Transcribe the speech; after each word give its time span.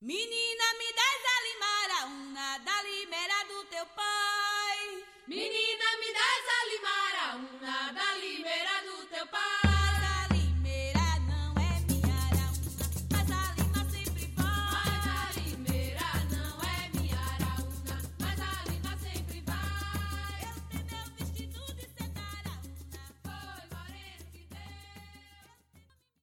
Menina, 0.00 0.64
me 0.78 0.94
das 0.94 1.07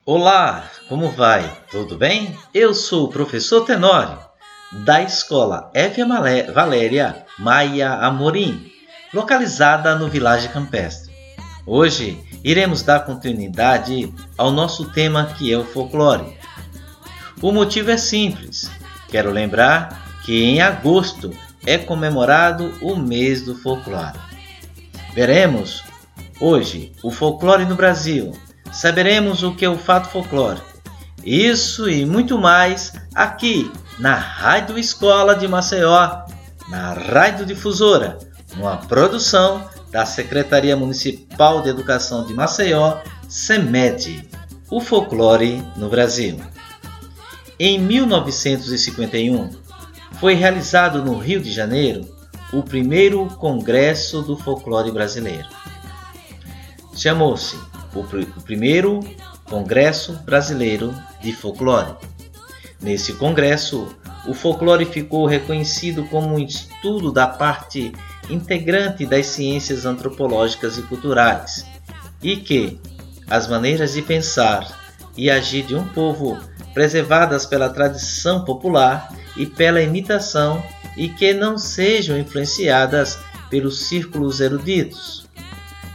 Olá, 0.08 0.70
como 0.88 1.10
vai? 1.10 1.52
Tudo 1.72 1.98
bem? 1.98 2.38
Eu 2.54 2.76
sou 2.76 3.06
o 3.06 3.10
professor 3.10 3.66
Tenório, 3.66 4.20
da 4.86 5.02
escola 5.02 5.72
Évia 5.74 6.06
Valéria 6.54 7.26
Maia 7.40 7.92
Amorim, 7.94 8.72
localizada 9.12 9.96
no 9.96 10.08
Vilagem 10.08 10.52
Campestre. 10.52 11.12
Hoje 11.66 12.24
iremos 12.44 12.84
dar 12.84 13.00
continuidade 13.00 14.14
ao 14.38 14.52
nosso 14.52 14.92
tema 14.92 15.26
que 15.26 15.52
é 15.52 15.58
o 15.58 15.66
folclore. 15.66 16.38
O 17.42 17.52
motivo 17.52 17.90
é 17.90 17.98
simples. 17.98 18.70
Quero 19.10 19.32
lembrar 19.32 20.22
que 20.24 20.44
em 20.44 20.62
agosto 20.62 21.36
é 21.66 21.80
comemorado 21.80 22.72
o 22.80 22.96
mês 22.96 23.42
do 23.42 23.56
folclore. 23.56 24.20
Veremos 25.16 25.84
hoje 26.40 26.94
o 27.02 27.10
folclore 27.10 27.66
no 27.66 27.74
Brasil. 27.74 28.45
Saberemos 28.76 29.42
o 29.42 29.56
que 29.56 29.64
é 29.64 29.70
o 29.70 29.78
fato 29.78 30.10
folclórico. 30.10 30.66
Isso 31.24 31.90
e 31.90 32.06
muito 32.06 32.38
mais 32.38 32.92
aqui 33.16 33.72
na 33.98 34.16
Rádio 34.16 34.78
Escola 34.78 35.34
de 35.34 35.48
Maceió, 35.48 36.26
na 36.68 36.92
Rádio 36.92 37.46
Difusora, 37.46 38.20
uma 38.58 38.76
produção 38.76 39.66
da 39.92 40.06
Secretaria 40.06 40.76
Municipal 40.76 41.62
de 41.62 41.70
Educação 41.70 42.26
de 42.26 42.34
Maceió, 42.34 42.98
SEMED, 43.30 44.30
o 44.70 44.82
folclore 44.82 45.64
no 45.78 45.88
Brasil. 45.88 46.38
Em 47.58 47.80
1951, 47.80 49.52
foi 50.20 50.34
realizado 50.34 51.02
no 51.02 51.18
Rio 51.18 51.40
de 51.40 51.50
Janeiro 51.50 52.14
o 52.52 52.62
primeiro 52.62 53.26
Congresso 53.38 54.22
do 54.22 54.36
Folclore 54.36 54.92
Brasileiro. 54.92 55.48
Chamou-se 56.94 57.58
o, 57.96 58.02
o 58.02 58.42
primeiro 58.42 59.00
Congresso 59.46 60.14
Brasileiro 60.26 60.94
de 61.22 61.32
Folclore. 61.34 61.96
Nesse 62.82 63.14
congresso, 63.14 63.96
o 64.28 64.34
folclore 64.34 64.86
ficou 64.86 65.26
reconhecido 65.26 66.06
como 66.06 66.36
um 66.36 66.40
estudo 66.40 67.12
da 67.12 67.28
parte 67.28 67.94
integrante 68.30 69.06
das 69.06 69.28
ciências 69.28 69.86
antropológicas 69.86 70.78
e 70.78 70.82
culturais, 70.84 71.66
e 72.22 72.38
que 72.38 72.80
as 73.30 73.48
maneiras 73.48 73.94
de 73.94 74.02
pensar 74.02 74.84
e 75.16 75.30
agir 75.30 75.64
de 75.66 75.76
um 75.76 75.88
povo, 75.88 76.38
preservadas 76.74 77.46
pela 77.46 77.70
tradição 77.70 78.44
popular 78.44 79.14
e 79.38 79.46
pela 79.46 79.82
imitação, 79.82 80.64
e 80.98 81.10
que 81.10 81.34
não 81.34 81.58
sejam 81.58 82.18
influenciadas 82.18 83.20
pelos 83.50 83.88
círculos 83.88 84.40
eruditos, 84.40 85.28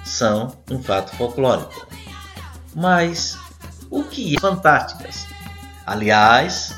são 0.04 0.56
um 0.70 0.82
fato 0.82 1.14
folclórico. 1.16 1.89
Mas 2.74 3.38
o 3.90 4.04
que 4.04 4.36
é 4.36 4.40
fantásticas? 4.40 5.26
Aliás, 5.86 6.74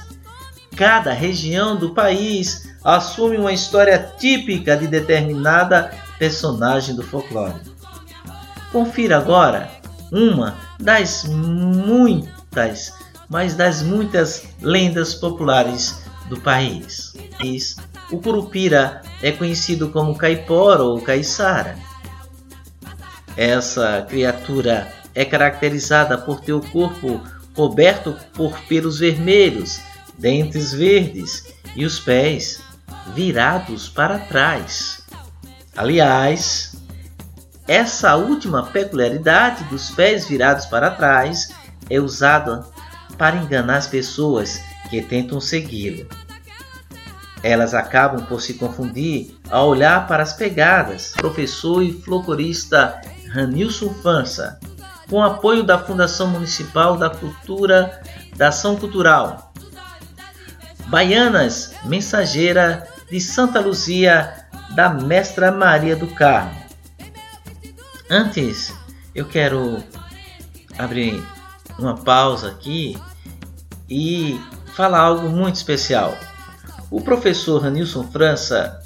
cada 0.77 1.13
região 1.13 1.77
do 1.77 1.95
país 1.95 2.75
assume 2.83 3.37
uma 3.37 3.53
história 3.53 3.99
típica 4.19 4.77
de 4.77 4.87
determinada 4.87 5.93
personagem 6.19 6.97
do 6.97 7.03
folclore. 7.03 7.61
Confira 8.71 9.19
agora 9.19 9.71
uma 10.11 10.57
das 10.81 11.25
muitas, 11.25 12.95
mas 13.29 13.55
das 13.55 13.83
muitas 13.83 14.45
lendas 14.61 15.15
populares 15.15 16.03
do 16.29 16.41
país. 16.41 17.13
O 18.11 18.19
Curupira 18.19 19.03
é 19.23 19.31
conhecido 19.31 19.91
como 19.91 20.17
caipora 20.17 20.83
ou 20.83 21.01
caiçara. 21.01 21.77
Essa 23.37 24.07
criatura 24.09 24.91
é 25.15 25.25
caracterizada 25.25 26.17
por 26.19 26.41
ter 26.41 26.53
o 26.53 26.61
corpo 26.61 27.21
coberto 27.55 28.17
por 28.33 28.59
pelos 28.63 28.99
vermelhos, 28.99 29.81
dentes 30.19 30.73
verdes 30.73 31.53
e 31.77 31.85
os 31.85 32.01
pés 32.01 32.61
virados 33.15 33.89
para 33.89 34.19
trás. 34.19 35.03
Aliás, 35.77 36.75
essa 37.67 38.17
última 38.17 38.65
peculiaridade 38.65 39.65
dos 39.65 39.91
pés 39.91 40.27
virados 40.27 40.67
para 40.67 40.91
trás 40.91 41.51
é 41.89 42.01
usada 42.01 42.67
para 43.17 43.37
enganar 43.37 43.79
as 43.79 43.87
pessoas 43.87 44.61
que 44.91 45.01
tentam 45.03 45.41
segui-lo. 45.41 46.07
Elas 47.43 47.75
acabam 47.75 48.25
por 48.25 48.41
se 48.41 48.55
confundir 48.55 49.37
ao 49.51 49.69
olhar 49.69 50.07
para 50.07 50.23
as 50.23 50.33
pegadas. 50.33 51.13
Professor 51.17 51.83
e 51.83 51.93
folclorista 51.93 53.01
Ranilson 53.33 53.93
Fança, 53.95 54.61
com 55.13 55.23
apoio 55.23 55.63
da 55.63 55.79
Fundação 55.79 56.27
Municipal 56.29 56.97
da 56.97 57.11
Cultura 57.11 58.01
da 58.35 58.49
Ação 58.49 58.77
Cultural. 58.77 59.53
Baianas 60.87 61.75
Mensageira 61.85 62.89
de 63.11 63.21
Santa 63.21 63.61
Luzia 63.61 64.47
da 64.71 64.89
Mestra 64.89 65.53
Maria 65.53 65.95
do 65.95 66.07
Carmo. 66.07 66.59
Antes, 68.09 68.75
eu 69.15 69.27
quero 69.27 69.85
abrir 70.79 71.23
uma 71.79 71.95
pausa 71.95 72.49
aqui 72.49 72.99
e 73.91 74.41
falar 74.75 75.01
algo 75.01 75.29
muito 75.29 75.57
especial. 75.57 76.17
O 76.91 77.03
professor 77.03 77.61
Ranilson 77.61 78.05
França, 78.05 78.81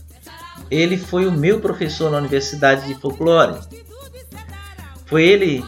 ele 0.73 0.99
foi 0.99 1.25
o 1.25 1.31
meu 1.31 1.61
professor 1.61 2.11
na 2.11 2.19
Universidade 2.19 2.85
de 2.85 3.01
Folclore. 3.01 3.61
Foi 5.07 5.23
ele 5.23 5.65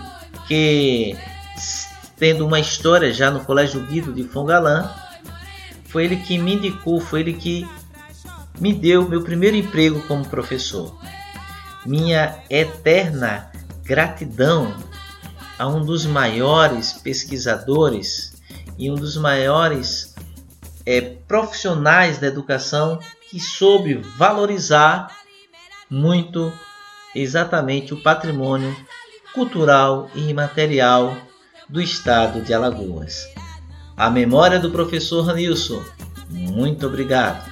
que, 0.48 1.16
tendo 2.16 2.47
uma 2.47 2.59
história 2.59 3.12
já 3.12 3.31
no 3.31 3.44
Colégio 3.44 3.82
Guido 3.82 4.12
de 4.12 4.25
Fongalã, 4.25 4.91
foi 5.84 6.04
ele 6.04 6.16
que 6.16 6.38
me 6.38 6.54
indicou, 6.54 7.00
foi 7.00 7.20
ele 7.20 7.34
que 7.34 7.69
me 8.58 8.72
deu 8.72 9.08
meu 9.08 9.22
primeiro 9.22 9.56
emprego 9.56 10.00
como 10.08 10.26
professor. 10.26 10.98
Minha 11.87 12.42
eterna 12.50 13.53
gratidão 13.84 14.75
a 15.58 15.66
um 15.66 15.84
dos 15.84 16.06
maiores 16.06 16.92
pesquisadores 16.92 18.34
e 18.78 18.91
um 18.91 18.94
dos 18.94 19.16
maiores 19.16 20.14
eh, 20.87 21.00
profissionais 21.26 22.19
da 22.19 22.26
educação 22.26 22.98
que 23.31 23.38
soube 23.38 23.94
valorizar 24.16 25.16
muito 25.91 26.53
exatamente 27.14 27.92
o 27.92 28.03
patrimônio 28.03 28.75
cultural 29.34 30.10
e 30.14 30.28
imaterial 30.28 31.16
do 31.68 31.80
estado 31.80 32.40
de 32.42 32.54
Alagoas. 32.54 33.26
A 33.96 34.08
memória 34.08 34.58
do 34.58 34.70
professor 34.70 35.22
Ranilson, 35.22 35.82
muito 36.30 36.86
obrigado. 36.86 37.50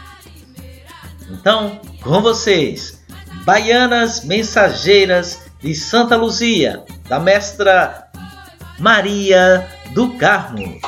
Então, 1.31 1.81
com 2.03 2.20
vocês, 2.20 3.03
Baianas 3.44 4.25
Mensageiras 4.25 5.41
de 5.60 5.75
Santa 5.75 6.16
Luzia, 6.16 6.84
da 7.09 7.19
mestra 7.19 8.08
Maria 8.78 9.69
do 9.93 10.10
Carmo. 10.14 10.78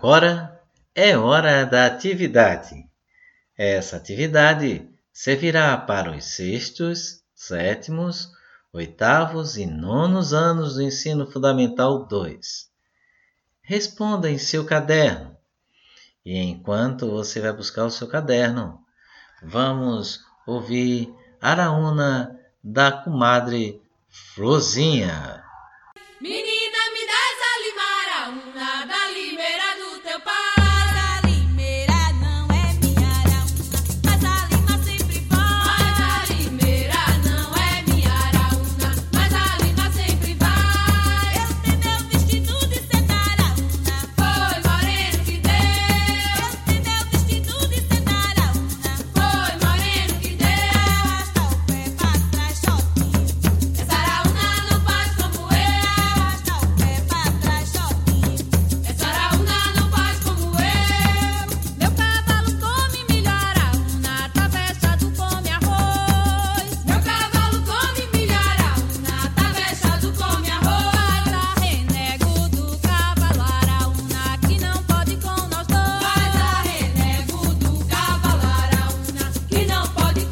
Agora 0.00 0.58
é 0.94 1.14
hora 1.14 1.66
da 1.66 1.84
atividade. 1.84 2.88
Essa 3.54 3.98
atividade 3.98 4.88
servirá 5.12 5.76
para 5.76 6.10
os 6.10 6.24
sextos, 6.24 7.22
sétimos, 7.34 8.30
oitavos 8.72 9.58
e 9.58 9.66
nonos 9.66 10.32
anos 10.32 10.76
do 10.76 10.82
ensino 10.82 11.30
fundamental 11.30 12.06
2. 12.06 12.70
Responda 13.60 14.30
em 14.30 14.38
seu 14.38 14.64
caderno. 14.64 15.36
E 16.24 16.34
enquanto 16.34 17.10
você 17.10 17.38
vai 17.38 17.52
buscar 17.52 17.84
o 17.84 17.90
seu 17.90 18.08
caderno, 18.08 18.80
vamos 19.42 20.20
ouvir 20.46 21.14
Araúna 21.42 22.40
da 22.64 22.90
comadre 22.90 23.82
Flozinha. 24.08 25.39